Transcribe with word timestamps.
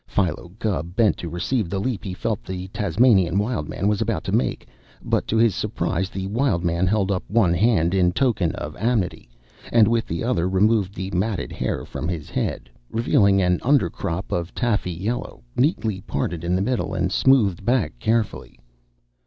Philo 0.07 0.51
Gubb 0.57 0.95
bent 0.95 1.15
to 1.17 1.29
receive 1.29 1.69
the 1.69 1.77
leap 1.77 2.03
he 2.03 2.15
felt 2.15 2.43
the 2.43 2.67
Tasmanian 2.69 3.37
Wild 3.37 3.69
Man 3.69 3.87
was 3.87 4.01
about 4.01 4.23
to 4.23 4.31
make, 4.31 4.67
but 5.03 5.27
to 5.27 5.37
his 5.37 5.53
surprise 5.53 6.09
the 6.09 6.25
Wild 6.25 6.63
Man 6.63 6.87
held 6.87 7.11
up 7.11 7.23
one 7.27 7.53
hand 7.53 7.93
in 7.93 8.11
token 8.11 8.51
of 8.53 8.75
amity, 8.77 9.29
and 9.71 9.87
with 9.87 10.07
the 10.07 10.23
other 10.23 10.49
removed 10.49 10.95
the 10.95 11.11
matted 11.11 11.51
hair 11.51 11.85
from 11.85 12.07
his 12.07 12.31
head, 12.31 12.67
revealing 12.89 13.43
an 13.43 13.59
under 13.61 13.91
crop 13.91 14.31
of 14.31 14.55
taffy 14.55 14.89
yellow, 14.91 15.43
neatly 15.55 16.01
parted 16.01 16.43
in 16.43 16.55
the 16.55 16.63
middle 16.63 16.95
and 16.95 17.11
smoothed 17.11 17.63
back 17.63 17.93
carefully. 17.99 18.57